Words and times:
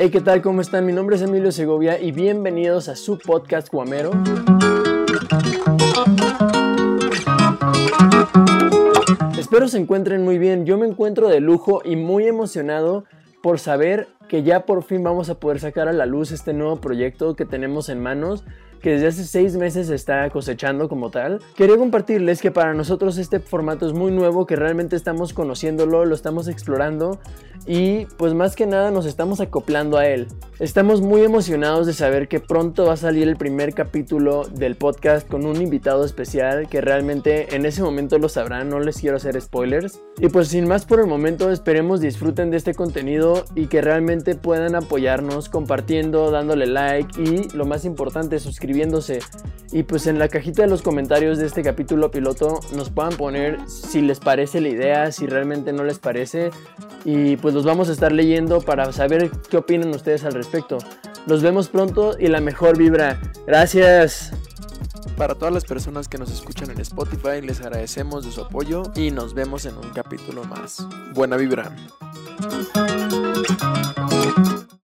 Hey, 0.00 0.10
¿qué 0.10 0.20
tal? 0.20 0.42
¿Cómo 0.42 0.60
están? 0.60 0.86
Mi 0.86 0.92
nombre 0.92 1.16
es 1.16 1.22
Emilio 1.22 1.50
Segovia 1.50 2.00
y 2.00 2.12
bienvenidos 2.12 2.88
a 2.88 2.94
su 2.94 3.18
podcast 3.18 3.68
Guamero. 3.68 4.12
Espero 9.36 9.66
se 9.66 9.78
encuentren 9.78 10.22
muy 10.22 10.38
bien. 10.38 10.66
Yo 10.66 10.78
me 10.78 10.86
encuentro 10.86 11.28
de 11.28 11.40
lujo 11.40 11.82
y 11.84 11.96
muy 11.96 12.28
emocionado 12.28 13.06
por 13.42 13.58
saber 13.58 14.06
que 14.28 14.42
ya 14.42 14.66
por 14.66 14.82
fin 14.82 15.02
vamos 15.02 15.30
a 15.30 15.34
poder 15.40 15.58
sacar 15.58 15.88
a 15.88 15.92
la 15.92 16.06
luz 16.06 16.30
este 16.30 16.52
nuevo 16.52 16.76
proyecto 16.76 17.34
que 17.34 17.44
tenemos 17.44 17.88
en 17.88 18.00
manos 18.00 18.44
que 18.80 18.90
desde 18.90 19.08
hace 19.08 19.24
seis 19.24 19.56
meses 19.56 19.90
está 19.90 20.28
cosechando 20.30 20.88
como 20.88 21.10
tal. 21.10 21.40
Quería 21.56 21.76
compartirles 21.76 22.40
que 22.40 22.50
para 22.50 22.74
nosotros 22.74 23.18
este 23.18 23.40
formato 23.40 23.86
es 23.86 23.92
muy 23.92 24.12
nuevo, 24.12 24.46
que 24.46 24.56
realmente 24.56 24.96
estamos 24.96 25.32
conociéndolo, 25.32 26.04
lo 26.04 26.14
estamos 26.14 26.48
explorando 26.48 27.18
y 27.66 28.06
pues 28.16 28.34
más 28.34 28.56
que 28.56 28.66
nada 28.66 28.90
nos 28.90 29.06
estamos 29.06 29.40
acoplando 29.40 29.98
a 29.98 30.06
él. 30.06 30.28
Estamos 30.60 31.00
muy 31.00 31.22
emocionados 31.22 31.86
de 31.86 31.92
saber 31.92 32.26
que 32.26 32.40
pronto 32.40 32.86
va 32.86 32.94
a 32.94 32.96
salir 32.96 33.28
el 33.28 33.36
primer 33.36 33.74
capítulo 33.74 34.42
del 34.42 34.74
podcast 34.74 35.28
con 35.28 35.46
un 35.46 35.62
invitado 35.62 36.04
especial 36.04 36.68
que 36.68 36.80
realmente 36.80 37.54
en 37.54 37.64
ese 37.64 37.80
momento 37.80 38.18
lo 38.18 38.28
sabrán, 38.28 38.68
no 38.68 38.80
les 38.80 38.98
quiero 38.98 39.18
hacer 39.18 39.40
spoilers. 39.40 40.00
Y 40.18 40.26
pues 40.30 40.48
sin 40.48 40.66
más 40.66 40.84
por 40.84 40.98
el 40.98 41.06
momento 41.06 41.52
esperemos 41.52 42.00
disfruten 42.00 42.50
de 42.50 42.56
este 42.56 42.74
contenido 42.74 43.44
y 43.54 43.68
que 43.68 43.82
realmente 43.82 44.34
puedan 44.34 44.74
apoyarnos 44.74 45.48
compartiendo, 45.48 46.32
dándole 46.32 46.66
like 46.66 47.22
y 47.22 47.56
lo 47.56 47.64
más 47.64 47.84
importante 47.84 48.40
suscribiendo 48.40 49.00
y 49.72 49.82
pues 49.82 50.06
en 50.06 50.18
la 50.18 50.28
cajita 50.28 50.62
de 50.62 50.68
los 50.68 50.82
comentarios 50.82 51.38
de 51.38 51.46
este 51.46 51.62
capítulo 51.62 52.10
piloto 52.10 52.60
nos 52.74 52.90
puedan 52.90 53.16
poner 53.16 53.58
si 53.68 54.00
les 54.00 54.20
parece 54.20 54.60
la 54.60 54.68
idea, 54.68 55.12
si 55.12 55.26
realmente 55.26 55.72
no 55.72 55.84
les 55.84 55.98
parece 55.98 56.50
y 57.04 57.36
pues 57.36 57.54
los 57.54 57.64
vamos 57.64 57.88
a 57.88 57.92
estar 57.92 58.12
leyendo 58.12 58.60
para 58.60 58.92
saber 58.92 59.30
qué 59.50 59.58
opinan 59.58 59.90
ustedes 59.90 60.24
al 60.24 60.32
respecto. 60.32 60.78
Nos 61.26 61.42
vemos 61.42 61.68
pronto 61.68 62.16
y 62.18 62.28
la 62.28 62.40
mejor 62.40 62.78
vibra. 62.78 63.20
Gracias. 63.46 64.32
Para 65.16 65.34
todas 65.34 65.52
las 65.52 65.64
personas 65.64 66.08
que 66.08 66.16
nos 66.16 66.30
escuchan 66.30 66.70
en 66.70 66.80
Spotify, 66.80 67.42
les 67.42 67.60
agradecemos 67.60 68.24
de 68.24 68.30
su 68.30 68.40
apoyo 68.40 68.84
y 68.94 69.10
nos 69.10 69.34
vemos 69.34 69.66
en 69.66 69.76
un 69.76 69.90
capítulo 69.90 70.44
más. 70.44 70.86
Buena 71.12 71.36
vibra. 71.36 71.74